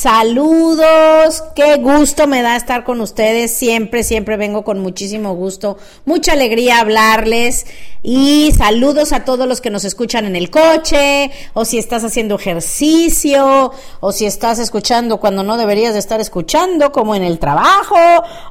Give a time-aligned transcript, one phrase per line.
[0.00, 3.50] Saludos, qué gusto me da estar con ustedes.
[3.50, 7.66] Siempre, siempre vengo con muchísimo gusto, mucha alegría hablarles.
[8.04, 12.36] Y saludos a todos los que nos escuchan en el coche, o si estás haciendo
[12.36, 17.96] ejercicio, o si estás escuchando cuando no deberías de estar escuchando, como en el trabajo,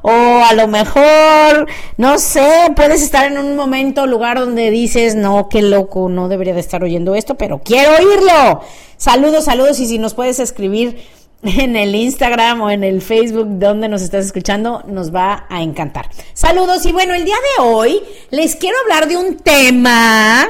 [0.02, 5.48] o a lo mejor, no sé, puedes estar en un momento, lugar donde dices, no,
[5.48, 8.60] qué loco, no debería de estar oyendo esto, pero quiero oírlo.
[8.98, 10.98] Saludos, saludos, y si nos puedes escribir
[11.42, 16.08] en el Instagram o en el Facebook donde nos estás escuchando, nos va a encantar.
[16.34, 20.48] Saludos y bueno, el día de hoy les quiero hablar de un tema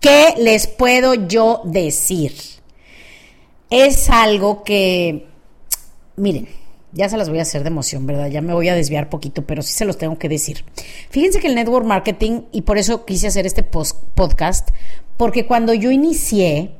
[0.00, 2.34] que les puedo yo decir.
[3.70, 5.26] Es algo que,
[6.16, 6.48] miren,
[6.92, 8.28] ya se las voy a hacer de emoción, ¿verdad?
[8.28, 10.64] Ya me voy a desviar poquito, pero sí se los tengo que decir.
[11.10, 14.70] Fíjense que el network marketing, y por eso quise hacer este podcast,
[15.16, 16.77] porque cuando yo inicié,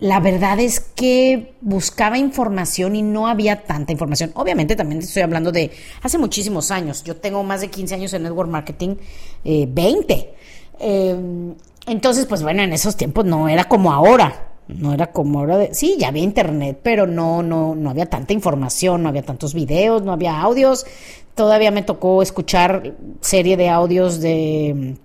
[0.00, 4.32] la verdad es que buscaba información y no había tanta información.
[4.34, 5.70] Obviamente también estoy hablando de
[6.02, 7.04] hace muchísimos años.
[7.04, 8.96] Yo tengo más de 15 años en Network Marketing,
[9.44, 10.14] 20.
[10.14, 10.34] Eh,
[10.80, 11.54] eh,
[11.86, 14.46] entonces, pues bueno, en esos tiempos no era como ahora.
[14.68, 18.32] No era como ahora de, sí, ya había internet, pero no, no, no había tanta
[18.32, 20.86] información, no había tantos videos, no había audios.
[21.34, 24.96] Todavía me tocó escuchar serie de audios de,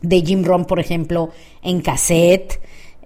[0.00, 1.30] de Jim Ron, por ejemplo,
[1.62, 2.60] en cassette.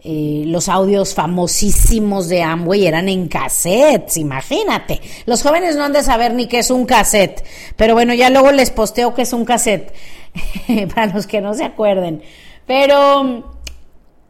[0.06, 5.00] Eh, los audios famosísimos de Amway eran en cassettes, imagínate.
[5.24, 7.42] Los jóvenes no han de saber ni qué es un cassette,
[7.76, 9.94] pero bueno, ya luego les posteo qué es un cassette,
[10.94, 12.22] para los que no se acuerden.
[12.66, 13.44] Pero mm,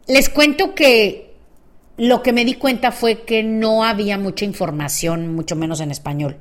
[0.07, 1.35] les cuento que
[1.97, 6.37] lo que me di cuenta fue que no había mucha información, mucho menos en español.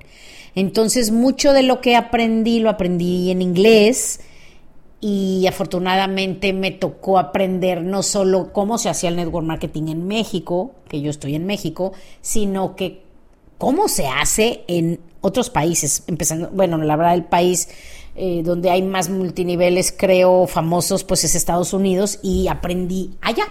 [0.55, 4.21] Entonces, mucho de lo que aprendí lo aprendí en inglés
[5.07, 10.73] y afortunadamente me tocó aprender no solo cómo se hacía el network marketing en México,
[10.89, 11.93] que yo estoy en México,
[12.23, 13.03] sino que
[13.59, 17.69] cómo se hace en otros países, empezando, bueno, la verdad el país
[18.17, 23.45] eh, donde hay más multiniveles, creo, famosos, pues es Estados Unidos y aprendí allá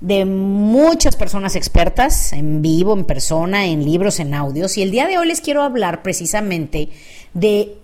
[0.00, 4.76] de muchas personas expertas, en vivo, en persona, en libros, en audios.
[4.76, 6.88] Y el día de hoy les quiero hablar precisamente
[7.34, 7.76] de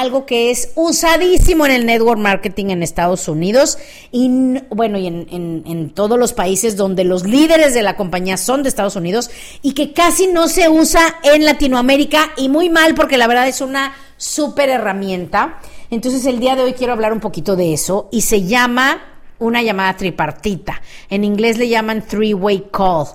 [0.00, 3.78] algo que es usadísimo en el network marketing en Estados Unidos
[4.12, 8.62] y bueno, y en, en, todos los países donde los líderes de la compañía son
[8.62, 9.30] de Estados Unidos
[9.62, 13.60] y que casi no se usa en Latinoamérica y muy mal porque la verdad es
[13.60, 15.58] una súper herramienta.
[15.90, 19.02] Entonces el día de hoy quiero hablar un poquito de eso y se llama
[19.38, 20.80] una llamada tripartita.
[21.08, 23.06] En inglés le llaman three-way call.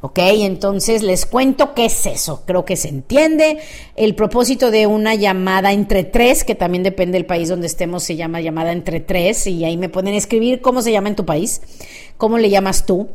[0.00, 0.18] ¿Ok?
[0.20, 2.44] Entonces les cuento qué es eso.
[2.46, 3.58] Creo que se entiende.
[3.96, 8.14] El propósito de una llamada entre tres, que también depende del país donde estemos, se
[8.14, 9.46] llama llamada entre tres.
[9.48, 11.60] Y ahí me pueden escribir cómo se llama en tu país,
[12.16, 13.08] cómo le llamas tú.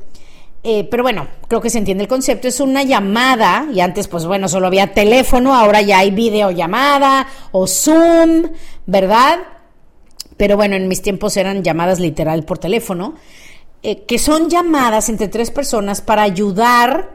[0.66, 2.50] Eh, pero bueno, creo que se entiende el concepto.
[2.50, 7.68] Es una llamada, y antes, pues bueno, solo había teléfono, ahora ya hay videollamada o
[7.68, 8.50] Zoom,
[8.86, 9.40] ¿verdad?
[10.36, 13.16] Pero bueno, en mis tiempos eran llamadas literal por teléfono.
[13.86, 17.12] Eh, que son llamadas entre tres personas para ayudar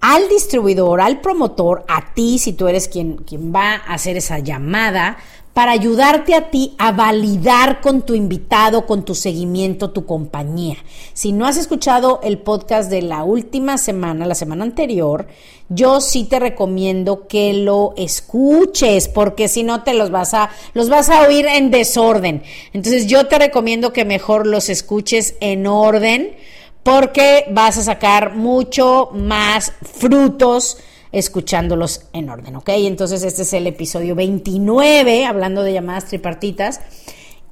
[0.00, 4.38] al distribuidor, al promotor, a ti, si tú eres quien, quien va a hacer esa
[4.38, 5.18] llamada,
[5.52, 10.76] para ayudarte a ti a validar con tu invitado, con tu seguimiento, tu compañía.
[11.12, 15.26] Si no has escuchado el podcast de la última semana, la semana anterior,
[15.68, 20.88] yo sí te recomiendo que lo escuches, porque si no te los vas a, los
[20.88, 22.42] vas a oír en desorden.
[22.72, 26.36] Entonces yo te recomiendo que mejor los escuches en orden,
[26.82, 30.78] porque vas a sacar mucho más frutos
[31.12, 32.68] escuchándolos en orden, ¿ok?
[32.68, 36.80] Entonces este es el episodio 29, hablando de llamadas tripartitas.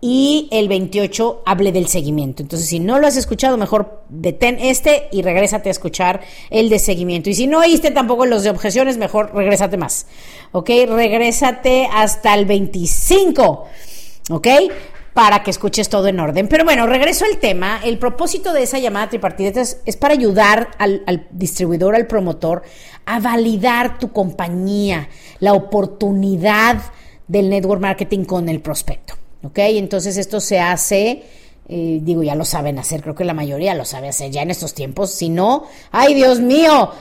[0.00, 2.40] y el 28 hable del seguimiento.
[2.40, 6.20] Entonces, si no lo has escuchado, mejor detén este y regrésate a escuchar
[6.50, 7.30] el de seguimiento.
[7.30, 10.06] Y si no oíste tampoco los de objeciones, mejor regrésate más.
[10.52, 10.70] ¿Ok?
[10.88, 13.66] Regrésate hasta el 25.
[14.30, 14.46] ¿Ok?
[15.18, 16.46] Para que escuches todo en orden.
[16.46, 17.80] Pero bueno, regreso al tema.
[17.82, 22.62] El propósito de esa llamada tripartita es, para ayudar al, al distribuidor, al promotor,
[23.04, 25.08] a validar tu compañía,
[25.40, 26.76] la oportunidad
[27.26, 29.14] del network marketing con el prospecto.
[29.42, 29.58] ¿ok?
[29.58, 31.24] Entonces esto se hace,
[31.68, 34.52] eh, digo, ya lo saben hacer, creo que la mayoría lo sabe hacer ya en
[34.52, 36.92] estos tiempos, si no, ay Dios mío,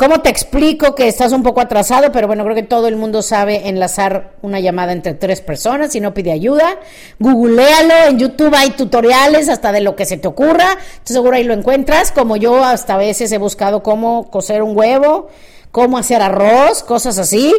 [0.00, 2.10] ¿cómo te explico que estás un poco atrasado?
[2.10, 6.00] Pero bueno, creo que todo el mundo sabe enlazar una llamada entre tres personas si
[6.00, 6.78] no pide ayuda,
[7.18, 11.52] googlealo, en YouTube hay tutoriales hasta de lo que se te ocurra, seguro ahí lo
[11.52, 15.28] encuentras, como yo hasta a veces he buscado cómo coser un huevo,
[15.70, 17.54] cómo hacer arroz, cosas así,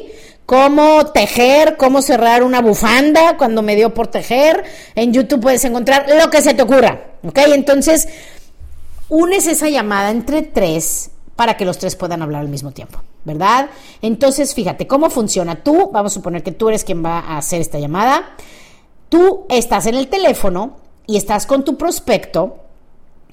[0.47, 4.63] cómo tejer, cómo cerrar una bufanda cuando me dio por tejer.
[4.95, 7.37] En YouTube puedes encontrar lo que se te ocurra, ¿ok?
[7.53, 8.07] Entonces,
[9.09, 11.11] unes esa llamada entre tres
[11.41, 13.71] para que los tres puedan hablar al mismo tiempo, ¿verdad?
[14.03, 15.55] Entonces, fíjate cómo funciona.
[15.63, 18.35] Tú, vamos a suponer que tú eres quien va a hacer esta llamada.
[19.09, 20.77] Tú estás en el teléfono
[21.07, 22.57] y estás con tu prospecto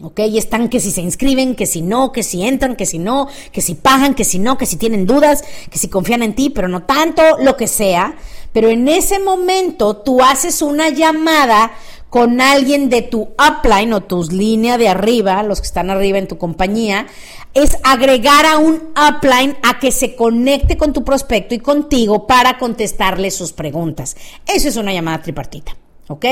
[0.03, 0.21] ¿ok?
[0.21, 3.29] Y están que si se inscriben, que si no, que si entran, que si no,
[3.53, 6.49] que si pagan, que si no, que si tienen dudas, que si confían en ti,
[6.49, 8.17] pero no tanto, lo que sea.
[8.55, 11.73] Pero en ese momento tú haces una llamada
[12.11, 16.29] con alguien de tu upline o tus líneas de arriba, los que están arriba en
[16.29, 17.07] tu compañía,
[17.55, 22.59] es agregar a un upline a que se conecte con tu prospecto y contigo para
[22.59, 24.17] contestarle sus preguntas.
[24.47, 25.77] Eso es una llamada tripartita.
[26.11, 26.25] ¿Ok?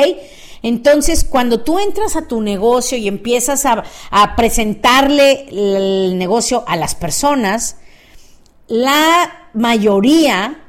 [0.62, 3.84] Entonces, cuando tú entras a tu negocio y empiezas a,
[4.34, 7.76] presentarle el negocio a las personas,
[8.66, 10.65] la mayoría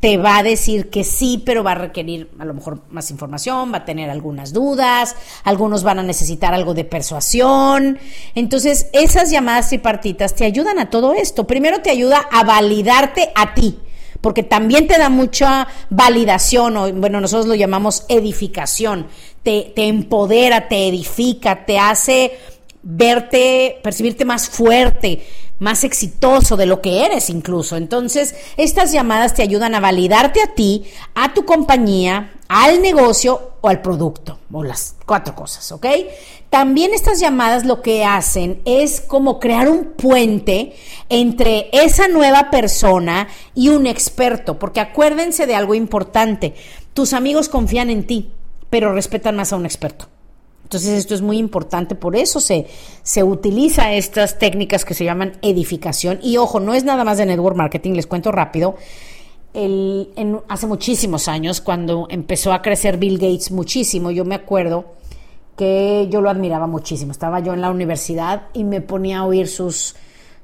[0.00, 3.72] te va a decir que sí, pero va a requerir a lo mejor más información,
[3.72, 5.14] va a tener algunas dudas,
[5.44, 7.98] algunos van a necesitar algo de persuasión.
[8.34, 11.46] Entonces, esas llamadas tripartitas te ayudan a todo esto.
[11.46, 13.78] Primero te ayuda a validarte a ti
[14.20, 19.06] porque también te da mucha validación, o bueno, nosotros lo llamamos edificación,
[19.42, 22.32] te, empodera, te edifica, te hace
[22.82, 25.24] verte, percibirte más fuerte,
[25.60, 27.76] más exitoso de lo que eres incluso.
[27.76, 30.84] Entonces, estas llamadas te ayudan a validarte a ti,
[31.14, 35.86] a tu compañía, al negocio o al producto, o las cuatro cosas, ¿ok?
[36.48, 40.74] También estas llamadas lo que hacen es como crear un puente
[41.08, 46.54] entre esa nueva persona y un experto, porque acuérdense de algo importante,
[46.92, 48.32] tus amigos confían en ti,
[48.68, 50.08] pero respetan más a un experto.
[50.70, 52.68] Entonces esto es muy importante, por eso se,
[53.02, 56.20] se utiliza estas técnicas que se llaman edificación.
[56.22, 58.76] Y ojo, no es nada más de network marketing, les cuento rápido.
[59.52, 64.94] Hace muchísimos años, cuando empezó a crecer Bill Gates muchísimo, yo me acuerdo
[65.56, 67.10] que yo lo admiraba muchísimo.
[67.10, 69.96] Estaba yo en la universidad y me ponía a oír sus,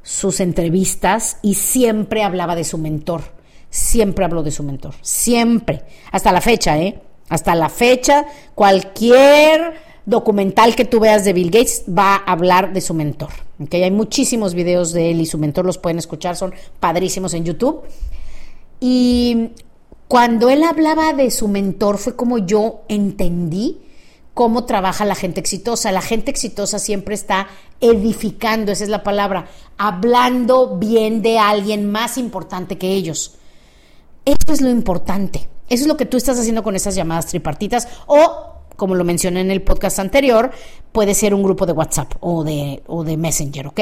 [0.02, 3.22] sus entrevistas y siempre hablaba de su mentor.
[3.70, 4.94] Siempre habló de su mentor.
[5.02, 5.84] Siempre.
[6.10, 7.00] Hasta la fecha, ¿eh?
[7.28, 8.26] Hasta la fecha,
[8.56, 13.30] cualquier documental que tú veas de Bill Gates va a hablar de su mentor.
[13.62, 13.82] ¿okay?
[13.82, 17.82] Hay muchísimos videos de él y su mentor, los pueden escuchar, son padrísimos en YouTube.
[18.80, 19.50] Y
[20.08, 23.80] cuando él hablaba de su mentor fue como yo entendí
[24.36, 25.90] cómo trabaja la gente exitosa.
[25.92, 27.48] La gente exitosa siempre está
[27.80, 29.48] edificando, esa es la palabra,
[29.78, 33.38] hablando bien de alguien más importante que ellos.
[34.26, 35.48] Eso es lo importante.
[35.68, 39.40] Eso es lo que tú estás haciendo con esas llamadas tripartitas o, como lo mencioné
[39.40, 40.50] en el podcast anterior,
[40.92, 43.80] puede ser un grupo de WhatsApp o de, o de Messenger, ¿ok?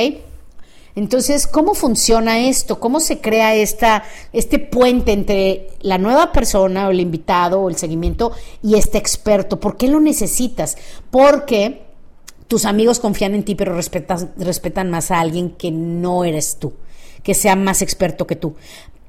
[0.97, 2.79] Entonces, ¿cómo funciona esto?
[2.79, 7.77] ¿Cómo se crea esta, este puente entre la nueva persona o el invitado o el
[7.77, 8.33] seguimiento
[8.63, 9.59] y este experto?
[9.59, 10.77] ¿Por qué lo necesitas?
[11.11, 11.83] Porque
[12.47, 16.75] tus amigos confían en ti, pero respetan más a alguien que no eres tú,
[17.25, 18.55] que sea más experto que tú.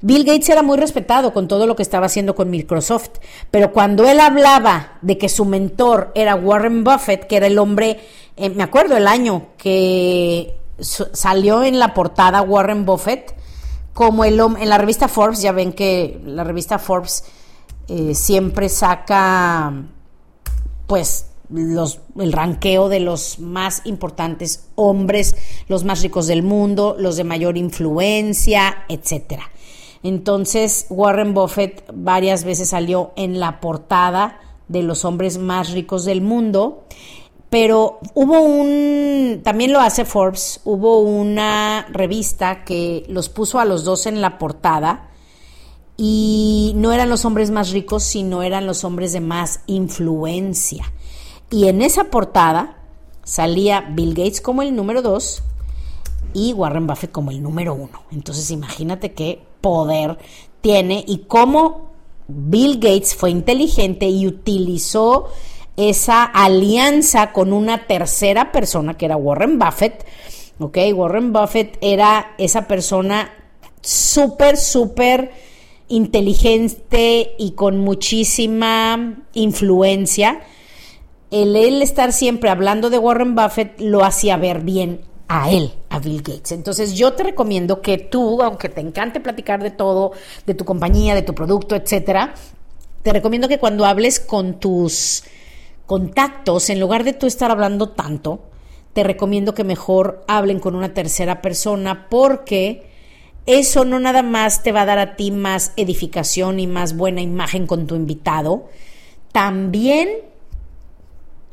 [0.02, 3.10] Bill Gates era muy respetado con todo lo que estaba haciendo con Microsoft,
[3.50, 8.00] pero cuando él hablaba de que su mentor era Warren Buffett, que era el hombre,
[8.36, 13.34] eh, me acuerdo el año que salió en la portada Warren Buffett
[13.94, 17.24] como el en la revista Forbes, ya ven que la revista Forbes
[17.88, 19.72] eh, siempre saca
[20.86, 25.34] pues los, el ranqueo de los más importantes hombres,
[25.68, 29.50] los más ricos del mundo, los de mayor influencia, etcétera.
[30.06, 36.20] Entonces, Warren Buffett varias veces salió en la portada de los hombres más ricos del
[36.20, 36.86] mundo
[37.50, 43.84] pero hubo un, también lo hace Forbes, hubo una revista que los puso a los
[43.84, 45.10] dos en la portada
[45.96, 50.92] y no eran los hombres más ricos, sino eran los hombres de más influencia.
[51.50, 52.78] Y en esa portada
[53.22, 55.42] salía Bill Gates como el número dos
[56.34, 58.02] y Warren Buffett como el número uno.
[58.10, 60.16] Entonces imagínate qué poder
[60.60, 61.90] tiene y cómo
[62.28, 65.26] Bill Gates fue inteligente y utilizó
[65.76, 70.06] esa alianza con una tercera persona que era Warren Buffett.
[70.60, 73.32] Ok, Warren Buffett era esa persona
[73.80, 75.32] súper, súper
[75.88, 80.42] inteligente y con muchísima influencia.
[81.32, 85.98] El él estar siempre hablando de Warren Buffett lo hacía ver bien a él, a
[85.98, 86.52] Bill Gates.
[86.52, 90.12] Entonces yo te recomiendo que tú, aunque te encante platicar de todo,
[90.46, 92.34] de tu compañía, de tu producto, etcétera,
[93.02, 95.24] te recomiendo que cuando hables con tus
[95.86, 98.40] contactos, en lugar de tú estar hablando tanto,
[98.92, 102.88] te recomiendo que mejor hablen con una tercera persona porque
[103.46, 107.20] eso no nada más te va a dar a ti más edificación y más buena
[107.20, 108.68] imagen con tu invitado,
[109.32, 110.08] también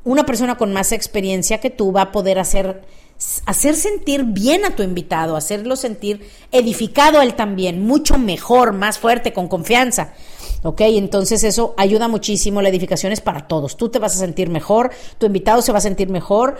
[0.03, 2.81] una persona con más experiencia que tú va a poder hacer
[3.45, 9.33] hacer sentir bien a tu invitado, hacerlo sentir edificado él también, mucho mejor, más fuerte,
[9.33, 10.13] con confianza.
[10.63, 10.81] ¿Ok?
[10.81, 13.75] Entonces eso ayuda muchísimo, la edificación es para todos.
[13.75, 16.57] Tú te vas a sentir mejor, tu invitado se va a sentir mejor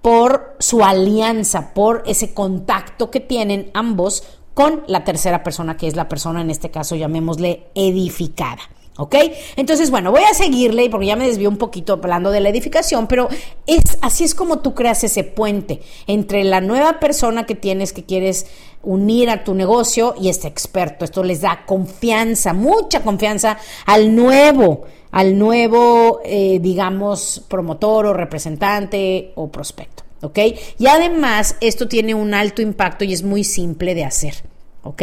[0.00, 5.96] por su alianza, por ese contacto que tienen ambos con la tercera persona, que es
[5.96, 8.62] la persona, en este caso, llamémosle edificada.
[8.98, 9.14] ¿Ok?
[9.56, 13.06] Entonces, bueno, voy a seguirle porque ya me desvió un poquito hablando de la edificación,
[13.06, 13.28] pero
[13.66, 18.04] es así es como tú creas ese puente entre la nueva persona que tienes que
[18.04, 18.46] quieres
[18.82, 21.06] unir a tu negocio y este experto.
[21.06, 23.56] Esto les da confianza, mucha confianza
[23.86, 30.02] al nuevo, al nuevo, eh, digamos, promotor o representante o prospecto.
[30.20, 30.38] ¿Ok?
[30.78, 34.34] Y además, esto tiene un alto impacto y es muy simple de hacer.
[34.82, 35.02] ¿Ok?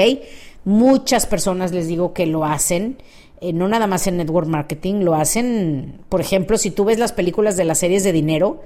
[0.64, 2.98] Muchas personas les digo que lo hacen
[3.42, 7.14] eh, no nada más en network marketing, lo hacen, por ejemplo, si tú ves las
[7.14, 8.62] películas de las series de dinero,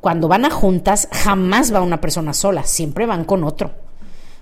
[0.00, 3.70] cuando van a juntas, jamás va una persona sola, siempre van con otro.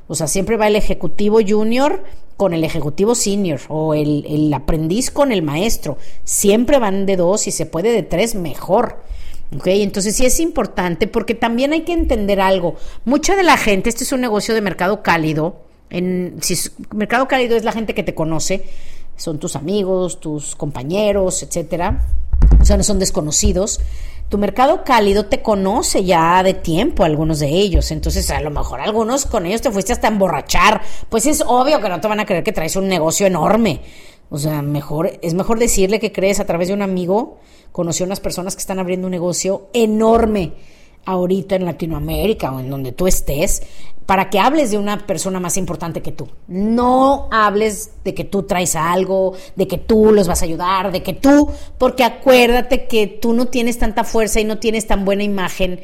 [0.08, 2.02] O sea, siempre va el ejecutivo junior
[2.36, 5.98] con el ejecutivo senior o el, el aprendiz con el maestro.
[6.24, 9.04] Siempre van de dos y se puede de tres, mejor.
[9.54, 9.66] ¿Ok?
[9.66, 12.76] Entonces sí es importante porque también hay que entender algo.
[13.04, 15.60] Mucha de la gente, este es un negocio de mercado cálido.
[15.90, 16.56] En, si
[16.94, 18.64] mercado cálido es la gente que te conoce,
[19.20, 22.06] son tus amigos, tus compañeros, etcétera.
[22.58, 23.78] O sea, no son desconocidos.
[24.30, 27.90] Tu mercado cálido te conoce ya de tiempo, algunos de ellos.
[27.90, 30.80] Entonces, a lo mejor algunos con ellos te fuiste hasta emborrachar.
[31.10, 33.82] Pues es obvio que no te van a creer que traes un negocio enorme.
[34.30, 37.40] O sea, mejor, es mejor decirle que crees a través de un amigo.
[37.72, 40.54] Conoció unas personas que están abriendo un negocio enorme
[41.04, 43.62] ahorita en Latinoamérica o en donde tú estés,
[44.06, 46.28] para que hables de una persona más importante que tú.
[46.48, 51.02] No hables de que tú traes algo, de que tú los vas a ayudar, de
[51.02, 55.22] que tú, porque acuérdate que tú no tienes tanta fuerza y no tienes tan buena
[55.22, 55.80] imagen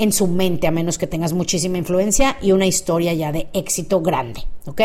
[0.00, 4.00] en su mente, a menos que tengas muchísima influencia y una historia ya de éxito
[4.00, 4.80] grande, ¿ok?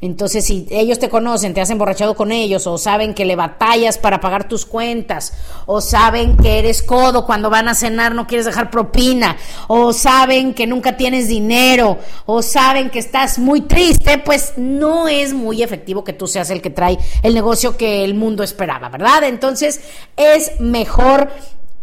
[0.00, 3.98] Entonces, si ellos te conocen, te has emborrachado con ellos, o saben que le batallas
[3.98, 5.32] para pagar tus cuentas,
[5.66, 10.54] o saben que eres codo cuando van a cenar, no quieres dejar propina, o saben
[10.54, 16.04] que nunca tienes dinero, o saben que estás muy triste, pues no es muy efectivo
[16.04, 19.24] que tú seas el que trae el negocio que el mundo esperaba, ¿verdad?
[19.24, 19.80] Entonces,
[20.16, 21.30] es mejor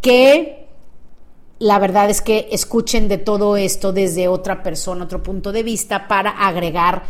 [0.01, 0.58] que
[1.59, 6.07] la verdad es que escuchen de todo esto desde otra persona, otro punto de vista,
[6.07, 7.03] para agregar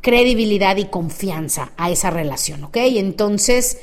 [0.00, 2.76] credibilidad y confianza a esa relación, ¿ok?
[2.76, 3.78] Entonces,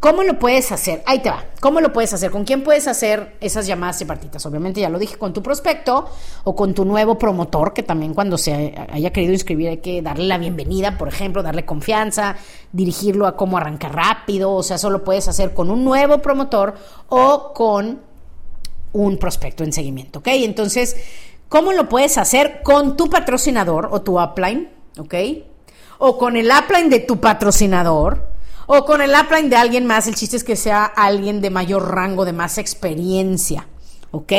[0.00, 1.02] ¿cómo lo puedes hacer?
[1.06, 1.46] Ahí te va.
[1.60, 2.30] ¿Cómo lo puedes hacer?
[2.30, 4.44] ¿Con quién puedes hacer esas llamadas tripartitas?
[4.44, 6.08] Obviamente ya lo dije, con tu prospecto
[6.44, 10.26] o con tu nuevo promotor, que también cuando se haya querido inscribir hay que darle
[10.26, 12.36] la bienvenida, por ejemplo, darle confianza,
[12.70, 16.74] dirigirlo a cómo arrancar rápido, o sea, eso lo puedes hacer con un nuevo promotor
[17.08, 18.07] o con
[18.92, 20.28] un prospecto en seguimiento, ¿ok?
[20.28, 20.96] Entonces,
[21.48, 24.68] ¿cómo lo puedes hacer con tu patrocinador o tu upline,
[24.98, 25.14] ¿ok?
[25.98, 28.28] O con el upline de tu patrocinador
[28.66, 30.06] o con el upline de alguien más.
[30.06, 33.66] El chiste es que sea alguien de mayor rango, de más experiencia,
[34.10, 34.32] ¿ok?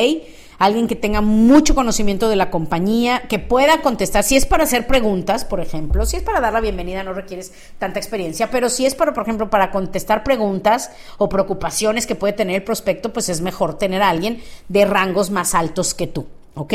[0.60, 4.24] Alguien que tenga mucho conocimiento de la compañía, que pueda contestar.
[4.24, 7.54] Si es para hacer preguntas, por ejemplo, si es para dar la bienvenida, no requieres
[7.80, 12.34] tanta experiencia, pero si es para, por ejemplo, para contestar preguntas o preocupaciones que puede
[12.34, 16.28] tener el prospecto, pues es mejor tener a alguien de rangos más altos que tú,
[16.56, 16.74] ¿ok?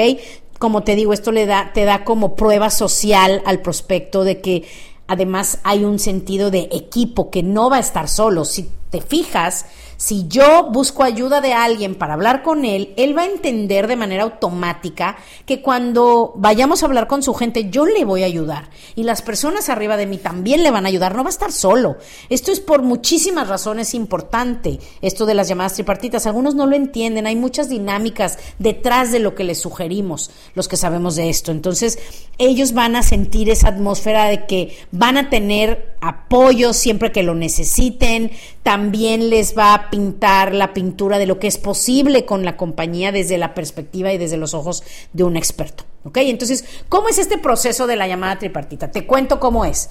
[0.58, 4.64] Como te digo, esto le da, te da como prueba social al prospecto de que
[5.06, 8.46] además hay un sentido de equipo que no va a estar solo.
[8.46, 13.22] Si te fijas, Si yo busco ayuda de alguien para hablar con él, él va
[13.22, 18.04] a entender de manera automática que cuando vayamos a hablar con su gente, yo le
[18.04, 18.68] voy a ayudar.
[18.94, 21.14] Y las personas arriba de mí también le van a ayudar.
[21.14, 21.96] No va a estar solo.
[22.28, 26.26] Esto es por muchísimas razones importante, esto de las llamadas tripartitas.
[26.26, 27.26] Algunos no lo entienden.
[27.26, 31.52] Hay muchas dinámicas detrás de lo que les sugerimos, los que sabemos de esto.
[31.52, 31.98] Entonces,
[32.38, 37.34] ellos van a sentir esa atmósfera de que van a tener apoyo siempre que lo
[37.34, 38.30] necesiten.
[38.62, 43.12] También les va a pintar la pintura de lo que es posible con la compañía
[43.12, 44.82] desde la perspectiva y desde los ojos
[45.12, 45.84] de un experto.
[46.02, 46.16] ¿Ok?
[46.16, 48.90] Entonces, ¿cómo es este proceso de la llamada tripartita?
[48.90, 49.90] Te cuento cómo es.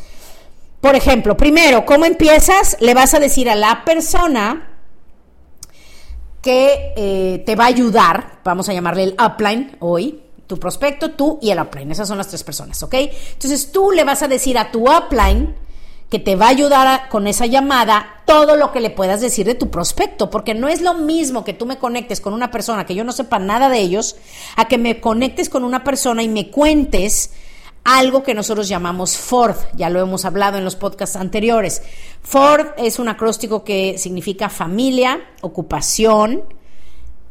[0.82, 2.76] Por ejemplo, primero, ¿cómo empiezas?
[2.82, 4.72] Le vas a decir a la persona
[6.42, 11.40] que eh, te va a ayudar, vamos a llamarle el upline hoy, tu prospecto, tú
[11.42, 12.96] y el upline, esas son las tres personas, ¿ok?
[12.96, 15.56] Entonces tú le vas a decir a tu upline
[16.10, 19.56] que te va a ayudar con esa llamada todo lo que le puedas decir de
[19.56, 22.96] tu prospecto, porque no es lo mismo que tú me conectes con una persona que
[22.96, 24.16] yo no sepa nada de ellos,
[24.56, 27.32] a que me conectes con una persona y me cuentes
[27.84, 31.82] algo que nosotros llamamos Ford, ya lo hemos hablado en los podcasts anteriores.
[32.22, 36.44] Ford es un acróstico que significa familia, ocupación,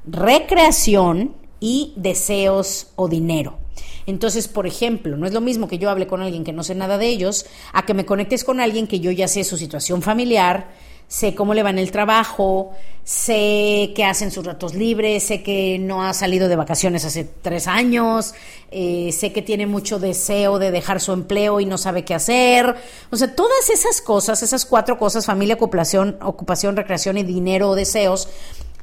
[0.04, 3.61] recreación y deseos o dinero.
[4.06, 6.74] Entonces, por ejemplo, no es lo mismo que yo hable con alguien que no sé
[6.74, 10.02] nada de ellos, a que me conectes con alguien que yo ya sé su situación
[10.02, 10.68] familiar,
[11.12, 12.72] sé cómo le va en el trabajo,
[13.04, 17.66] sé qué hacen sus ratos libres, sé que no ha salido de vacaciones hace tres
[17.66, 18.34] años,
[18.70, 22.76] eh, sé que tiene mucho deseo de dejar su empleo y no sabe qué hacer.
[23.10, 27.74] O sea, todas esas cosas, esas cuatro cosas, familia, ocupación, ocupación recreación y dinero o
[27.74, 28.28] deseos,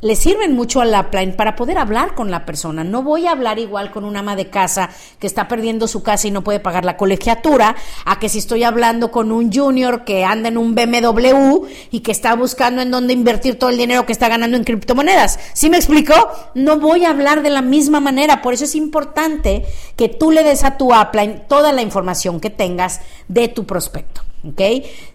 [0.01, 2.83] le sirven mucho a la plan para poder hablar con la persona.
[2.83, 4.89] No voy a hablar igual con un ama de casa
[5.19, 7.75] que está perdiendo su casa y no puede pagar la colegiatura,
[8.05, 12.11] a que si estoy hablando con un junior que anda en un BMW y que
[12.11, 15.39] está buscando en dónde invertir todo el dinero que está ganando en criptomonedas.
[15.53, 16.13] ¿Sí me explico?
[16.53, 18.41] No voy a hablar de la misma manera.
[18.41, 19.65] Por eso es importante
[19.95, 24.21] que tú le des a tu upline toda la información que tengas de tu prospecto.
[24.47, 24.61] ¿ok?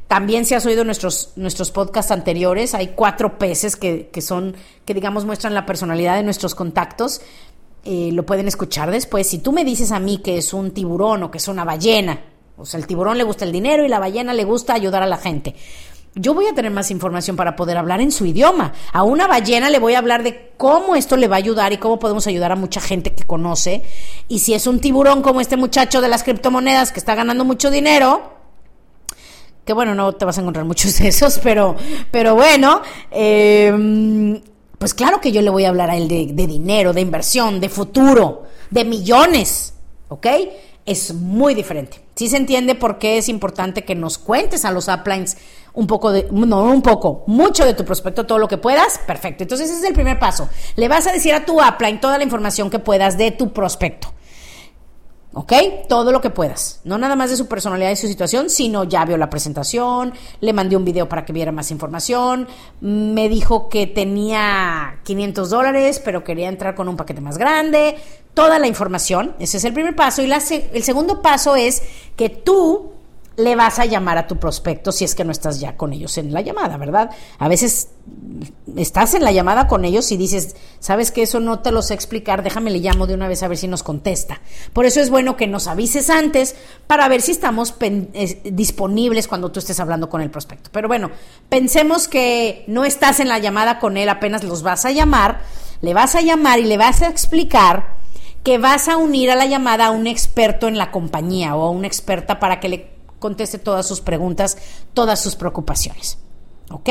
[0.09, 4.95] También si has oído nuestros, nuestros podcasts anteriores, hay cuatro peces que, que son, que
[4.95, 7.23] digamos muestran la personalidad de nuestros contactos.
[7.85, 9.27] Eh, lo pueden escuchar después.
[9.27, 12.21] Si tú me dices a mí que es un tiburón o que es una ballena,
[12.57, 15.07] o sea, el tiburón le gusta el dinero y la ballena le gusta ayudar a
[15.07, 15.55] la gente.
[16.17, 18.73] Yo voy a tener más información para poder hablar en su idioma.
[18.93, 21.79] A una ballena le voy a hablar de cómo esto le va a ayudar y
[21.79, 23.83] cómo podemos ayudar a mucha gente que conoce.
[24.29, 27.69] Y si es un tiburón como este muchacho de las criptomonedas que está ganando mucho
[27.69, 28.34] dinero,
[29.65, 31.77] que bueno, no te vas a encontrar muchos de esos, pero,
[32.11, 34.41] pero bueno, em,
[34.79, 37.69] pues claro que yo le voy a hablar a él de, dinero, de inversión, de
[37.69, 39.75] futuro, de millones,
[40.09, 40.27] ¿ok?
[40.85, 42.03] Es muy diferente.
[42.15, 45.39] Sí se entiende por qué es importante que nos cuentes a los uplines
[45.73, 49.43] un poco de, no un poco, mucho de tu prospecto, todo lo que puedas, perfecto.
[49.43, 50.49] Entonces ese es el primer paso.
[50.77, 54.13] Le vas a decir a tu upline toda la información que puedas de tu prospecto.
[55.37, 55.53] ¿Ok?
[55.89, 56.81] Todo lo que puedas.
[56.85, 60.53] No nada más de su personalidad y su situación, sino ya vio la presentación, le
[60.53, 62.47] mandé un video para que viera más información,
[62.81, 67.97] me dijo que tenía 500 dólares, pero quería entrar con un paquete más grande.
[68.33, 70.23] Toda la información, ese es el primer paso.
[70.23, 71.83] Y el segundo paso es
[72.17, 72.94] que tú
[73.37, 76.19] le vas a llamar a tu prospecto si es que no estás ya con ellos
[76.19, 77.11] en la llamada, ¿verdad?
[77.39, 77.89] A veces
[78.77, 81.95] estás en la llamada con ellos y dices, sabes que eso no te lo sé
[81.95, 84.41] explicar, déjame le llamo de una vez a ver si nos contesta.
[84.73, 86.55] Por eso es bueno que nos avises antes
[86.87, 87.75] para ver si estamos
[88.45, 90.71] disponibles cuando tú estés hablando con el prospecto.
[90.73, 91.11] Pero bueno,
[91.49, 95.41] pensemos que no estás en la llamada con él, apenas los vas a llamar,
[95.81, 97.95] le vas a llamar y le vas a explicar
[98.45, 101.71] que vas a unir a la llamada a un experto en la compañía o a
[101.71, 104.57] una experta para que le conteste todas sus preguntas,
[104.93, 106.19] todas sus preocupaciones.
[106.71, 106.89] ¿Ok?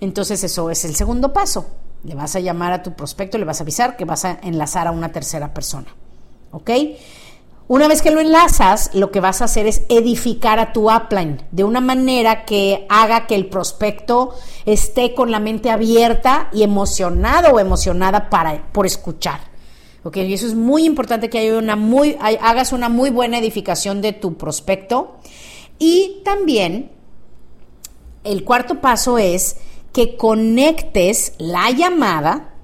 [0.00, 1.66] Entonces eso es el segundo paso.
[2.04, 4.86] Le vas a llamar a tu prospecto, le vas a avisar que vas a enlazar
[4.86, 5.94] a una tercera persona.
[6.50, 6.70] ¿Ok?
[7.68, 11.42] Una vez que lo enlazas, lo que vas a hacer es edificar a tu upline
[11.52, 14.34] de una manera que haga que el prospecto
[14.66, 19.51] esté con la mente abierta y emocionado o emocionada para, por escuchar.
[20.04, 20.16] ¿Ok?
[20.18, 24.12] Y eso es muy importante que haya una muy, hagas una muy buena edificación de
[24.12, 25.16] tu prospecto.
[25.78, 26.90] Y también
[28.24, 29.56] el cuarto paso es
[29.92, 32.54] que conectes la llamada,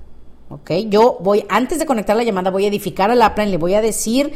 [0.49, 0.71] ¿ok?
[0.87, 3.83] Yo voy, antes de conectar la llamada, voy a edificar al upline, le voy a
[3.83, 4.33] decir,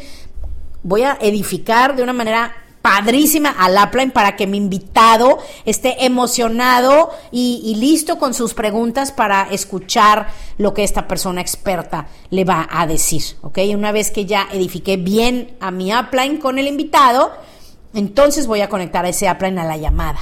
[0.82, 7.10] voy a edificar de una manera padrísima al upline para que mi invitado esté emocionado
[7.30, 12.86] y, listo con sus preguntas para escuchar lo que esta persona experta le va a
[12.86, 13.58] decir, ¿ok?
[13.74, 17.30] Una vez que ya edifiqué bien a mi upline con el invitado,
[17.94, 20.18] entonces voy a conectar a ese upline a la llamada,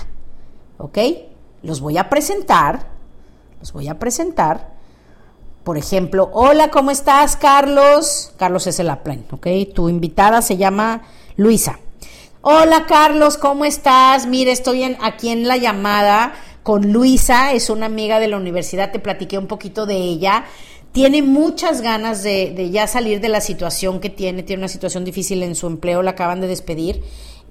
[0.76, 0.98] ¿ok?
[1.62, 2.86] Los voy a presentar,
[3.58, 4.78] los voy a presentar.
[5.64, 8.32] Por ejemplo, hola, ¿cómo estás, Carlos?
[8.38, 9.46] Carlos es el upline, ¿ok?
[9.74, 11.02] Tu invitada se llama
[11.36, 11.78] Luisa.
[12.42, 14.26] Hola, Carlos, ¿cómo estás?
[14.26, 18.98] Mire, estoy aquí en la llamada con Luisa, es una amiga de la universidad, te
[18.98, 20.46] platiqué un poquito de ella.
[20.92, 25.04] Tiene muchas ganas de, de ya salir de la situación que tiene, tiene una situación
[25.04, 27.02] difícil en su empleo, la acaban de despedir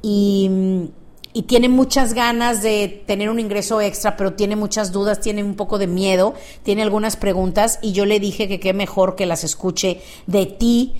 [0.01, 0.89] y
[1.31, 5.55] y tiene muchas ganas de tener un ingreso extra, pero tiene muchas dudas, tiene un
[5.55, 9.43] poco de miedo, tiene algunas preguntas y yo le dije que qué mejor que las
[9.43, 10.95] escuche de ti,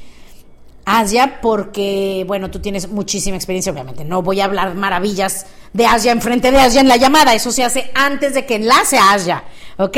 [0.97, 4.03] Asia, porque, bueno, tú tienes muchísima experiencia, obviamente.
[4.03, 7.63] No voy a hablar maravillas de Asia enfrente de Asia en la llamada, eso se
[7.63, 9.43] hace antes de que enlace a Asia,
[9.77, 9.97] ¿ok?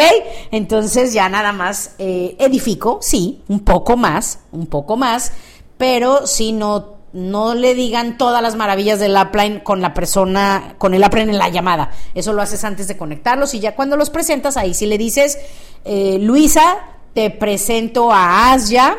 [0.52, 5.32] Entonces ya nada más eh, edifico, sí, un poco más, un poco más,
[5.78, 10.94] pero si no no le digan todas las maravillas del upline con la persona, con
[10.94, 11.92] el upline en la llamada.
[12.14, 15.38] Eso lo haces antes de conectarlos y ya cuando los presentas, ahí sí le dices,
[15.84, 16.78] eh, Luisa,
[17.14, 18.98] te presento a Asia,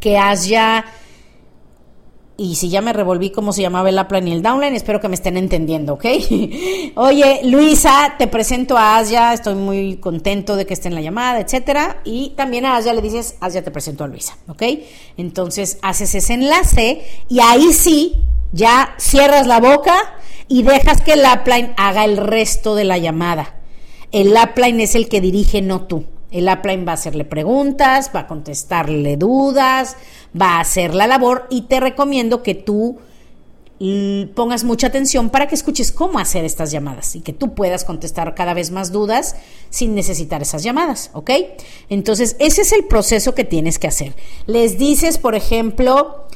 [0.00, 0.84] que Asia
[2.38, 5.08] y si ya me revolví cómo se llamaba el upline y el downline, espero que
[5.08, 6.04] me estén entendiendo, ¿ok?
[6.96, 11.40] Oye, Luisa, te presento a Asia, estoy muy contento de que esté en la llamada,
[11.40, 12.02] etcétera.
[12.04, 14.62] Y también a Asia le dices, Asia te presento a Luisa, ¿ok?
[15.16, 18.20] Entonces haces ese enlace y ahí sí,
[18.52, 19.96] ya cierras la boca
[20.46, 23.54] y dejas que el upline haga el resto de la llamada.
[24.12, 26.04] El upline es el que dirige, no tú.
[26.30, 29.96] El upline va a hacerle preguntas, va a contestarle dudas,
[30.40, 32.98] va a hacer la labor y te recomiendo que tú
[34.34, 38.34] pongas mucha atención para que escuches cómo hacer estas llamadas y que tú puedas contestar
[38.34, 39.36] cada vez más dudas
[39.68, 41.30] sin necesitar esas llamadas, ¿ok?
[41.90, 44.16] Entonces, ese es el proceso que tienes que hacer.
[44.46, 46.26] Les dices, por ejemplo,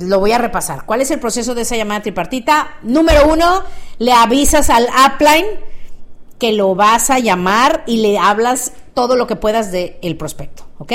[0.00, 0.86] lo voy a repasar.
[0.86, 2.78] ¿Cuál es el proceso de esa llamada tripartita?
[2.82, 3.62] Número uno,
[3.98, 5.46] le avisas al upline
[6.38, 10.64] que lo vas a llamar y le hablas todo lo que puedas del el prospecto,
[10.78, 10.92] ¿ok?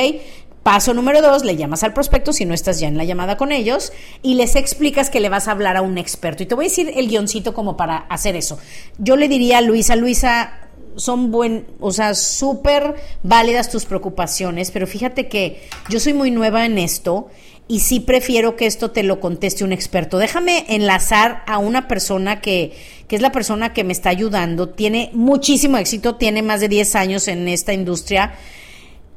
[0.66, 3.52] Paso número dos, le llamas al prospecto si no estás ya en la llamada con
[3.52, 6.42] ellos y les explicas que le vas a hablar a un experto.
[6.42, 8.58] Y te voy a decir el guioncito como para hacer eso.
[8.98, 10.54] Yo le diría a Luisa, Luisa,
[10.96, 16.66] son buen, o sea, súper válidas tus preocupaciones, pero fíjate que yo soy muy nueva
[16.66, 17.28] en esto
[17.68, 20.18] y sí prefiero que esto te lo conteste un experto.
[20.18, 22.74] Déjame enlazar a una persona que,
[23.08, 26.96] que es la persona que me está ayudando, tiene muchísimo éxito, tiene más de 10
[26.96, 28.34] años en esta industria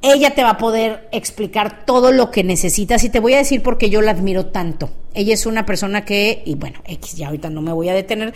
[0.01, 3.63] ella te va a poder explicar todo lo que necesitas y te voy a decir
[3.63, 4.91] por qué yo la admiro tanto.
[5.13, 8.33] Ella es una persona que, y bueno, X, ya ahorita no me voy a detener,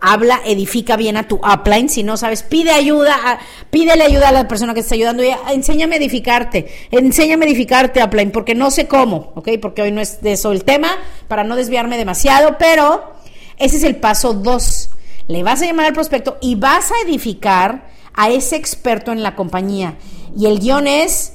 [0.00, 4.48] habla, edifica bien a tu upline, si no sabes, pide ayuda, pídele ayuda a la
[4.48, 8.70] persona que te está ayudando y enséñame a edificarte, enséñame a edificarte upline, porque no
[8.70, 9.50] sé cómo, ¿ok?
[9.60, 10.88] Porque hoy no es de eso el tema,
[11.28, 13.13] para no desviarme demasiado, pero
[13.58, 14.90] ese es el paso dos.
[15.28, 19.34] Le vas a llamar al prospecto y vas a edificar a ese experto en la
[19.34, 19.96] compañía
[20.36, 21.34] y el guion es,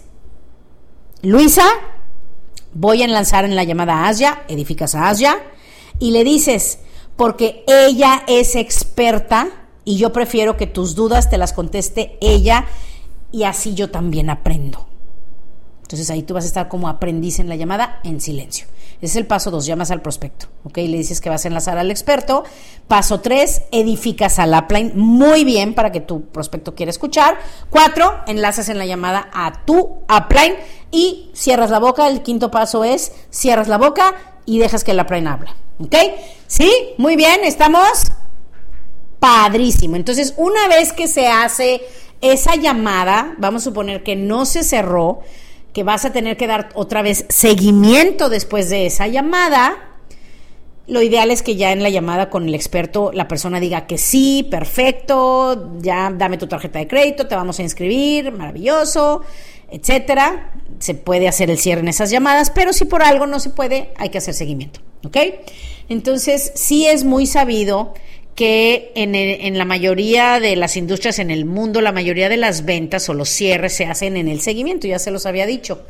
[1.22, 1.66] Luisa,
[2.74, 5.38] voy a lanzar en la llamada Asia, edificas a Asia,
[6.00, 6.80] y le dices,
[7.16, 9.50] porque ella es experta
[9.86, 12.66] y yo prefiero que tus dudas te las conteste ella
[13.32, 14.88] y así yo también aprendo.
[15.82, 18.68] Entonces ahí tú vas a estar como aprendiz en la llamada en silencio.
[19.02, 20.78] Ese es el paso dos, llamas al prospecto, ¿ok?
[20.78, 22.44] Le dices que vas a enlazar al experto.
[22.88, 27.38] Paso tres, edificas al upline muy bien para que tu prospecto quiera escuchar.
[27.70, 30.56] Cuatro, enlazas en la llamada a tu upline
[30.92, 32.10] y cierras la boca.
[32.10, 35.96] El quinto paso es cierras la boca y dejas que el upline hable, ¿ok?
[36.48, 36.70] ¿Sí?
[36.98, 38.04] Muy bien, ¿estamos?
[39.20, 39.96] Padrísimo.
[39.96, 41.82] Entonces, una vez que se hace
[42.20, 45.22] esa llamada, vamos a suponer que no se cerró,
[45.74, 49.90] que vas a tener que dar otra vez seguimiento después de esa llamada.
[50.88, 54.00] Lo ideal es que ya en la llamada con el experto la persona diga que
[54.00, 59.22] sí, perfecto, ya dame tu tarjeta de crédito, te vamos a inscribir, maravilloso,
[59.70, 60.54] etcétera.
[60.80, 63.92] Se puede hacer el cierre en esas llamadas, pero si por algo no se puede,
[63.98, 65.18] hay que hacer seguimiento, ¿ok?
[65.90, 67.94] Entonces, sí es muy sabido
[68.40, 72.64] que en, en, la mayoría de las industrias en el mundo, la mayoría de las
[72.64, 75.84] ventas o los cierres se hacen en el seguimiento, ya se los había dicho.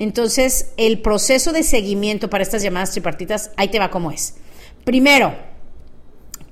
[0.00, 4.34] Entonces, el proceso de seguimiento para estas llamadas tripartitas, ahí te va como es.
[4.82, 5.36] Primero,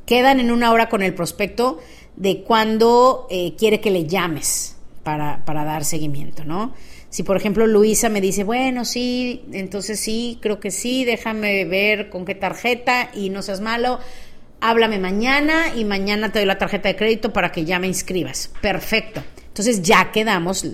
[0.06, 1.80] quedan en una hora con el prospecto
[2.14, 6.74] de cuando eh, quiere que le llames para, para dar seguimiento, ¿no?
[7.08, 12.08] Si, por ejemplo, Luisa me dice, bueno, sí, entonces sí, creo que sí, déjame ver
[12.08, 13.98] con qué tarjeta y no seas malo,
[14.60, 18.50] háblame mañana y mañana te doy la tarjeta de crédito para que ya me inscribas.
[18.60, 19.22] Perfecto.
[19.48, 20.64] Entonces ya quedamos,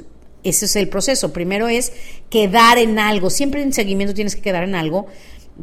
[0.42, 1.33] ese es el proceso.
[1.33, 1.92] Primero es
[2.31, 3.31] quedar en algo.
[3.31, 5.07] Siempre en seguimiento tienes que quedar en algo.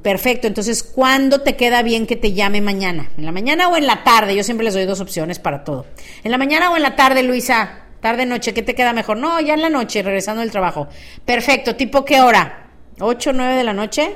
[0.02, 0.48] Perfecto.
[0.48, 3.12] Entonces, ¿cuándo te queda bien que te llame mañana?
[3.18, 4.36] ¿En la mañana o en la tarde?
[4.36, 5.86] Yo siempre les doy dos opciones para todo.
[6.24, 7.84] ¿En la mañana o en la tarde, Luisa?
[8.04, 9.16] tarde, noche, ¿qué te queda mejor?
[9.16, 10.90] No, ya en la noche, regresando del trabajo.
[11.24, 12.68] Perfecto, ¿tipo qué hora?
[13.00, 14.14] ¿8, 9 de la noche?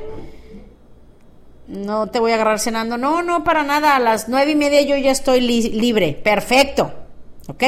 [1.67, 2.97] No te voy a agarrar cenando.
[2.97, 3.95] No, no, para nada.
[3.95, 6.13] A las nueve y media yo ya estoy libre.
[6.13, 6.93] Perfecto.
[7.47, 7.63] ¿Ok?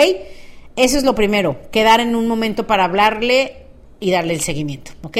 [0.75, 1.57] Eso es lo primero.
[1.71, 3.65] Quedar en un momento para hablarle
[3.99, 4.91] y darle el seguimiento.
[5.03, 5.17] ¿Ok?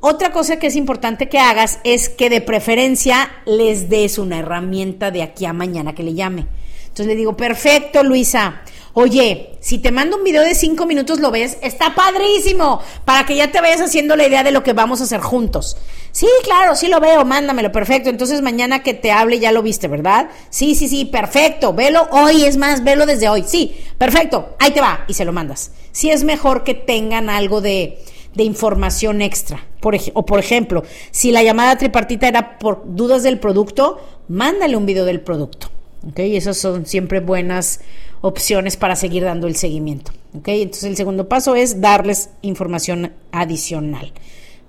[0.00, 5.10] Otra cosa que es importante que hagas es que de preferencia les des una herramienta
[5.10, 6.46] de aquí a mañana que le llame.
[6.82, 8.62] Entonces le digo, perfecto, Luisa.
[8.96, 13.34] Oye, si te mando un video de cinco minutos, lo ves, está padrísimo, para que
[13.34, 15.76] ya te vayas haciendo la idea de lo que vamos a hacer juntos.
[16.12, 18.08] Sí, claro, sí lo veo, mándamelo, perfecto.
[18.08, 20.28] Entonces mañana que te hable ya lo viste, ¿verdad?
[20.48, 23.42] Sí, sí, sí, perfecto, velo hoy, es más, velo desde hoy.
[23.44, 25.72] Sí, perfecto, ahí te va y se lo mandas.
[25.90, 27.98] Sí es mejor que tengan algo de,
[28.32, 29.66] de información extra.
[30.12, 35.04] O por ejemplo, si la llamada tripartita era por dudas del producto, mándale un video
[35.04, 35.68] del producto.
[36.08, 36.20] ¿Ok?
[36.20, 37.80] Esas son siempre buenas
[38.24, 40.10] opciones para seguir dando el seguimiento.
[40.34, 40.48] ¿Ok?
[40.48, 44.12] Entonces el segundo paso es darles información adicional.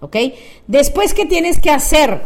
[0.02, 0.18] ¿Ok?
[0.68, 2.22] Después, ¿qué tienes que hacer?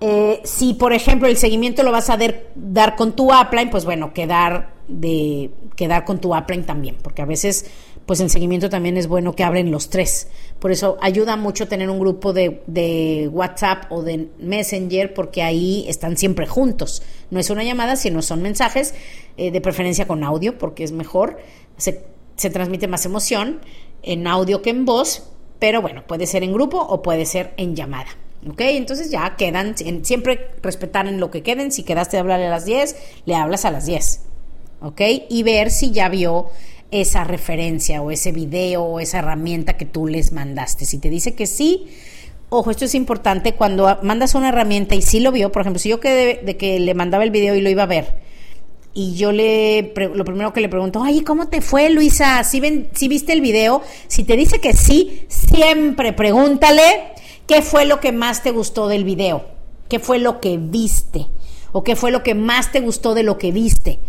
[0.00, 4.14] Eh, si, por ejemplo, el seguimiento lo vas a dar, con tu upline, pues bueno,
[4.14, 7.66] quedar, de, quedar con tu upline también, porque a veces
[8.08, 10.28] pues en seguimiento también es bueno que hablen los tres.
[10.60, 16.16] Por eso ayuda mucho tener un grupo de, WhatsApp o de Messenger porque ahí están
[16.16, 17.02] siempre juntos.
[17.30, 18.94] No es una llamada, sino son mensajes,
[19.36, 21.36] eh, de preferencia con audio porque es mejor,
[21.76, 22.02] se,
[22.48, 23.60] transmite más emoción
[24.02, 25.24] en audio que en voz,
[25.58, 28.08] pero bueno, puede ser en grupo o puede ser en llamada.
[28.48, 28.62] ¿Ok?
[28.62, 31.72] Entonces ya quedan, siempre respetar en lo que queden.
[31.72, 34.22] Si quedaste de hablarle a las 10, le hablas a las 10.
[34.80, 35.02] ¿Ok?
[35.28, 36.46] Y ver si ya vio
[36.90, 40.86] esa referencia o ese video o esa herramienta que tú les mandaste.
[40.86, 41.86] Si te dice que sí,
[42.48, 45.90] ojo, esto es importante, cuando mandas una herramienta y sí lo vio, por ejemplo, si
[45.90, 48.28] yo quedé de que le mandaba el video y lo iba a ver,
[48.94, 52.42] y yo le, lo primero que le pregunto, ay, ¿cómo te fue, Luisa?
[52.42, 53.82] ¿Si, ven, viste el video?
[54.08, 57.12] Si te dice que sí, siempre pregúntale
[57.46, 59.44] qué fue lo que más te gustó del video,
[59.88, 61.26] qué fue lo que viste,
[61.70, 64.00] o qué fue lo que más te gustó de lo que viste.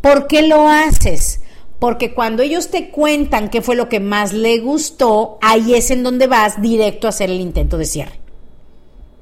[0.00, 1.40] ¿Por qué lo haces?
[1.78, 6.02] Porque cuando ellos te cuentan qué fue lo que más le gustó, ahí es en
[6.02, 8.24] donde vas directo a hacer el intento de cierre.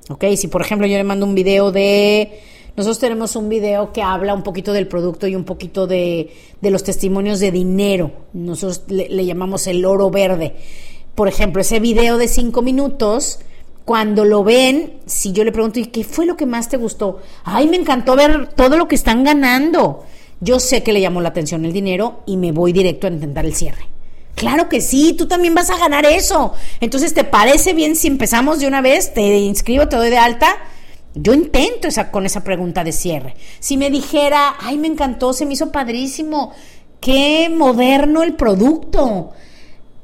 [0.09, 0.25] ¿Ok?
[0.37, 2.41] Si por ejemplo yo le mando un video de...
[2.77, 6.83] Nosotros tenemos un video que habla un poquito del producto y un poquito de, los
[6.83, 8.13] testimonios de dinero.
[8.33, 10.55] Nosotros le, llamamos el oro verde.
[11.15, 13.41] Por ejemplo, ese video de cinco minutos,
[13.85, 17.21] cuando lo ven, si yo le pregunto, ¿y qué fue lo que más te gustó?
[17.45, 20.05] Ay, me encantó ver todo lo que están ganando.
[20.43, 23.47] Yo sé que le llamó la atención el dinero y me voy directo a intentar
[23.47, 23.87] el cierre.
[24.35, 26.53] Claro que sí, tú también vas a ganar eso.
[26.81, 29.15] Entonces, ¿te parece bien si empezamos de una vez?
[29.15, 30.49] Te inscribo, te doy de alta.
[31.15, 33.37] Yo intento esa, con esa pregunta de cierre.
[33.61, 36.53] Si me dijera, ay, me encantó, se me hizo padrísimo,
[37.01, 39.31] qué moderno el producto.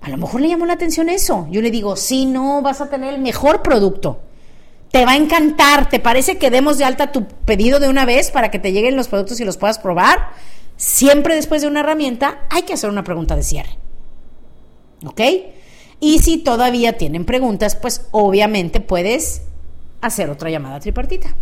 [0.02, 1.48] A lo mejor le llamó la atención eso.
[1.50, 4.20] Yo le digo, sí, no, vas a tener el mejor producto
[4.90, 5.88] te va a encantar.
[5.88, 8.96] ¿Te parece que demos de alta tu pedido de una vez para que te lleguen
[8.96, 10.30] los productos y los puedas probar?
[10.76, 13.78] Siempre después de una herramienta hay que hacer una pregunta de cierre.
[15.04, 15.20] ¿Ok?
[16.00, 19.42] Y si todavía tienen preguntas, pues obviamente puedes
[20.00, 21.34] hacer otra llamada tripartita.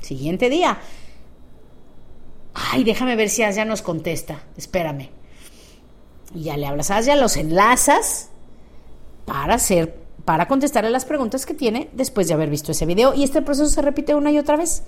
[0.00, 0.78] Siguiente día.
[2.54, 4.42] Ay, déjame ver si Asia nos contesta.
[4.56, 5.08] Espérame.
[6.34, 8.28] Y ya le hablas a Asia, los enlazas
[9.24, 13.14] para hacer para contestarle las preguntas que tiene después de haber visto ese video.
[13.14, 14.82] Y este proceso se repite una y otra vez.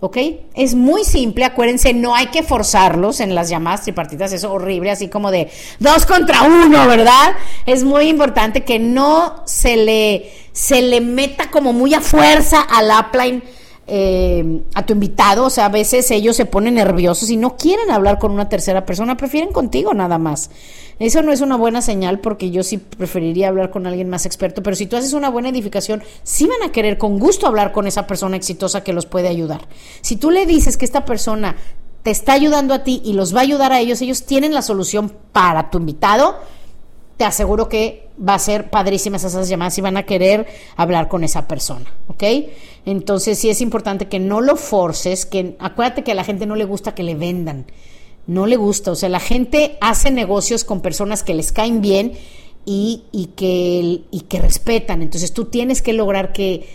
[0.00, 0.16] ¿Ok?
[0.54, 5.06] Es muy simple, acuérdense, no hay que forzarlos en las llamadas tripartitas, es horrible, así
[5.06, 7.34] como de dos contra uno, ¿verdad?
[7.66, 12.90] Es muy importante que no se le, se le meta como muy a fuerza al
[12.90, 13.44] upline
[13.86, 17.90] eh, a tu invitado, o sea, a veces ellos se ponen nerviosos y no quieren
[17.90, 20.50] hablar con una tercera persona, prefieren contigo nada más.
[20.98, 24.62] Eso no es una buena señal porque yo sí preferiría hablar con alguien más experto,
[24.62, 27.88] pero si tú haces una buena edificación, sí van a querer con gusto hablar con
[27.88, 29.66] esa persona exitosa que los puede ayudar.
[30.00, 31.56] Si tú le dices que esta persona
[32.04, 34.62] te está ayudando a ti y los va a ayudar a ellos, ellos tienen la
[34.62, 36.36] solución para tu invitado,
[37.16, 40.46] te aseguro que va a ser padrísimas esas llamadas y van a querer
[40.76, 42.24] hablar con esa persona, ¿ok?
[42.84, 46.56] Entonces sí es importante que no lo forces, que acuérdate que a la gente no
[46.56, 47.66] le gusta que le vendan
[48.26, 48.92] no le gusta.
[48.92, 52.12] O sea, la gente hace negocios con personas que les caen bien
[52.64, 55.02] y, que, y que respetan.
[55.02, 56.66] Entonces tú tienes que lograr que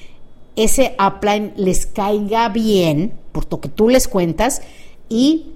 [0.56, 4.62] ese upline les caiga bien por lo que tú les cuentas
[5.08, 5.54] y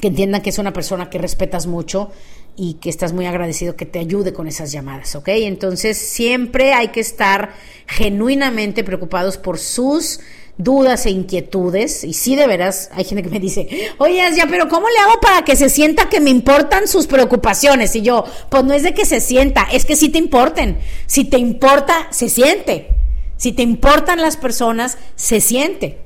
[0.00, 2.10] que entiendan que es una persona que respetas mucho
[2.56, 5.28] y que estás muy agradecido que te ayude con esas llamadas, ¿ok?
[5.28, 7.54] Entonces siempre hay que estar
[7.86, 10.20] genuinamente preocupados por sus
[10.58, 14.68] dudas e inquietudes, y sí de veras, hay gente que me dice, oye, ya, pero
[14.68, 17.94] ¿cómo le hago para que se sienta que me importan sus preocupaciones?
[17.94, 20.78] Y yo, pues no es de que se sienta, es que sí te importen.
[21.06, 22.88] Si te importa, se siente.
[23.36, 25.98] Si te importan las personas, se siente.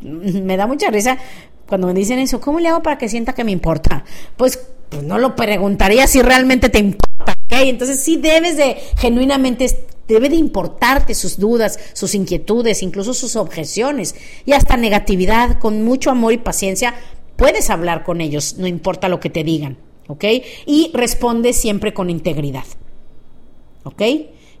[0.00, 1.18] Me da mucha risa
[1.68, 4.04] cuando me dicen eso, ¿cómo le hago para que sienta que me importa?
[4.36, 7.52] Pues, pues no lo preguntaría si realmente te importa, ¿ok?
[7.64, 9.66] Entonces sí debes de genuinamente
[10.08, 14.14] debe de importarte sus dudas, sus inquietudes, incluso sus objeciones
[14.46, 16.94] y hasta negatividad, con mucho amor y paciencia,
[17.36, 19.76] puedes hablar con ellos, no importa lo que te digan,
[20.08, 20.24] ¿ok?
[20.66, 22.64] Y responde siempre con integridad,
[23.84, 24.02] ¿ok?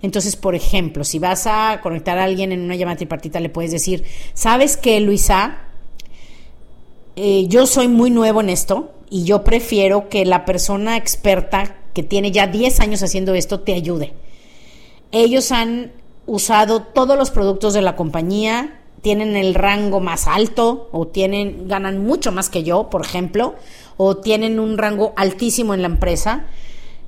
[0.02, 3.72] Entonces, por ejemplo, si vas a conectar a alguien en una llamada tripartita, le puedes
[3.72, 5.58] decir, ¿sabes qué, Luisa?
[7.16, 12.02] Eh, yo soy muy nuevo en esto y yo prefiero que la persona experta que
[12.02, 14.14] tiene ya 10 años haciendo esto te ayude
[15.12, 15.92] ellos han
[16.26, 22.04] usado todos los productos de la compañía, tienen el rango más alto o tienen ganan
[22.04, 23.54] mucho más que yo, por ejemplo,
[23.96, 26.46] o tienen un rango altísimo en la empresa.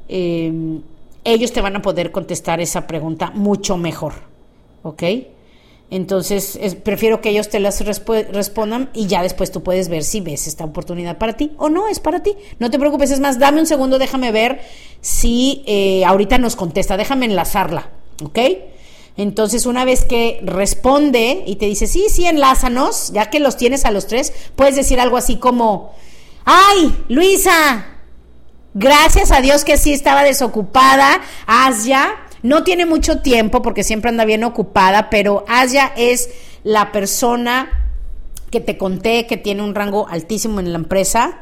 [0.09, 0.81] Eh,
[1.25, 4.15] ellos te van a poder contestar esa pregunta mucho mejor,
[4.83, 5.03] ¿ok?
[5.91, 10.47] Entonces, prefiero que ellos te las respondan y ya después tú puedes ver si ves
[10.47, 12.37] esta oportunidad para ti o no es para ti.
[12.61, 14.61] No te preocupes, es más, dame un segundo, déjame ver
[15.01, 17.91] si eh, ahorita nos contesta, déjame enlazarla,
[18.23, 18.39] ¿ok?
[19.17, 23.85] Entonces, una vez que responde y te dice, sí, sí, enlázanos, ya que los tienes
[23.85, 25.93] a los tres, puedes decir algo así como,
[26.45, 27.87] ay, Luisa,
[28.75, 34.11] gracias a Dios que sí estaba desocupada, haz ya no tiene mucho tiempo porque siempre
[34.11, 36.31] anda bien ocupada, pero Asia es
[36.65, 37.91] la persona
[38.51, 41.41] que te conté que tiene un rango altísimo en la empresa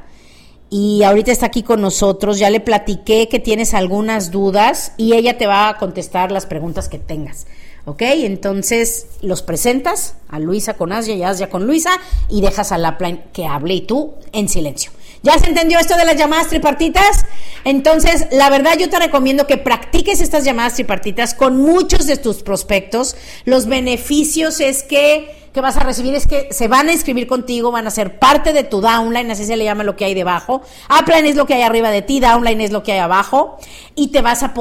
[0.71, 2.39] y ahorita está aquí con nosotros.
[2.39, 6.89] Ya le platiqué que tienes algunas dudas y ella te va a contestar las preguntas
[6.89, 7.47] que tengas.
[7.87, 8.03] ¿Ok?
[8.03, 11.93] Entonces los presentas a Luisa con Asia y Asia con Luisa
[12.29, 14.91] y dejas a la plan que hable y tú en silencio.
[15.23, 17.25] ¿Ya se entendió esto de las llamadas tripartitas?
[17.65, 22.43] Entonces, la verdad yo te recomiendo que practiques estas llamadas tripartitas con muchos de tus
[22.43, 23.17] prospectos.
[23.45, 27.71] Los beneficios es que que vas a recibir es que se van a inscribir contigo,
[27.71, 30.63] van a ser parte de tu downline, así se le llama lo que hay debajo.
[30.89, 33.59] Upline es lo que hay arriba de ti, downline es lo que hay abajo
[33.95, 34.55] y te vas a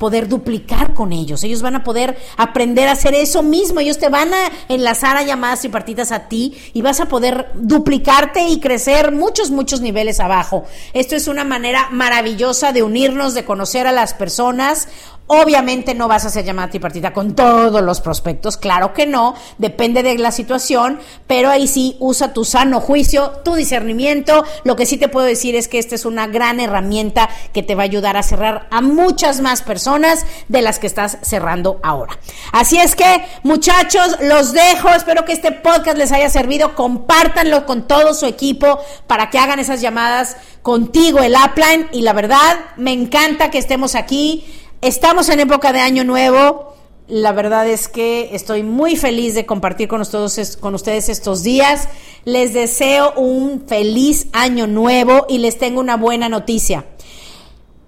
[0.00, 1.44] poder duplicar con ellos.
[1.44, 3.80] Ellos van a poder aprender a hacer eso mismo.
[3.80, 8.48] Ellos te van a enlazar a llamadas tripartitas a ti y vas a poder duplicarte
[8.48, 10.64] y crecer muchos, muchos niveles abajo.
[10.94, 14.88] Esto es una manera maravillosa de unirnos, de conocer a las personas.
[15.32, 20.02] Obviamente no vas a hacer llamada tripartita con todos los prospectos, claro que no, depende
[20.02, 24.44] de la situación, pero ahí sí usa tu sano juicio, tu discernimiento.
[24.64, 27.76] Lo que sí te puedo decir es que esta es una gran herramienta que te
[27.76, 32.18] va a ayudar a cerrar a muchas más personas de las que estás cerrando ahora.
[32.50, 34.88] Así es que, muchachos, los dejo.
[34.88, 36.74] Espero que este podcast les haya servido.
[36.74, 41.86] Compártanlo con todo su equipo para que hagan esas llamadas contigo, el upline.
[41.92, 46.72] Y la verdad, me encanta que estemos aquí Estamos en época de año nuevo.
[47.06, 51.88] La verdad es que estoy muy feliz de compartir con ustedes, con ustedes estos días.
[52.24, 56.86] Les deseo un feliz año nuevo y les tengo una buena noticia.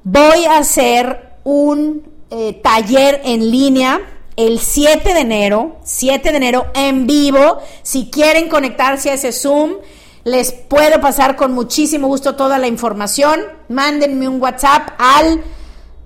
[0.05, 4.03] Voy a hacer un eh, taller en línea
[4.37, 7.59] el 7 de enero, 7 de enero en vivo.
[7.83, 9.77] Si quieren conectarse a ese Zoom,
[10.25, 13.41] les puedo pasar con muchísimo gusto toda la información.
[13.71, 15.43] Mándenme un WhatsApp al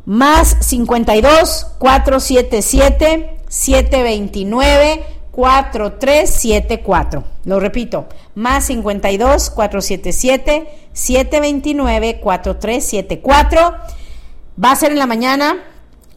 [0.07, 7.25] más 52 477 729 4374.
[7.45, 13.75] Lo repito, más 52 477 729 4374.
[14.63, 15.63] Va a ser en la mañana,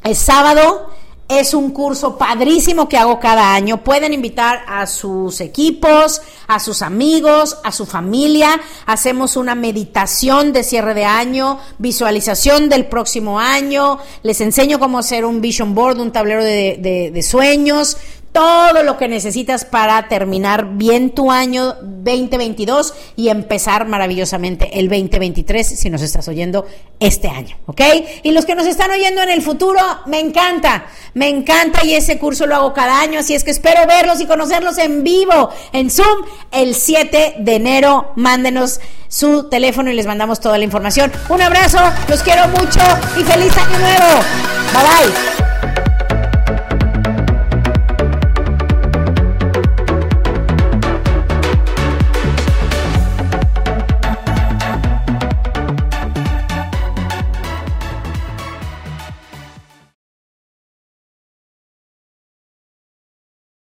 [0.04, 0.92] es sábado
[1.30, 3.84] es un curso padrísimo que hago cada año.
[3.84, 8.60] Pueden invitar a sus equipos, a sus amigos, a su familia.
[8.88, 14.00] Hacemos una meditación de cierre de año, visualización del próximo año.
[14.24, 17.98] Les enseño cómo hacer un vision board, un tablero de, de sueños
[18.32, 25.68] todo lo que necesitas para terminar bien tu año 2022 y empezar maravillosamente el 2023
[25.80, 26.66] si nos estás oyendo
[27.00, 27.82] este año, ¿ok?
[28.24, 32.20] Y los que nos están oyendo en el futuro, me encanta, me encanta y ese
[32.20, 35.90] curso lo hago cada año, así es que espero verlos y conocerlos en vivo en
[35.90, 38.14] Zoom el 7 de enero.
[38.16, 41.12] Mándenos su teléfono y les mandamos toda la información.
[41.30, 42.80] Un abrazo, los quiero mucho
[43.20, 44.24] y feliz año nuevo.
[44.74, 45.49] Bye bye.